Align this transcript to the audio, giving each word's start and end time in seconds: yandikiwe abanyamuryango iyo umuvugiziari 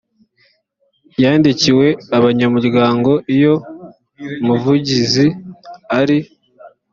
yandikiwe 1.21 1.87
abanyamuryango 2.17 3.11
iyo 3.35 3.53
umuvugiziari 4.41 6.19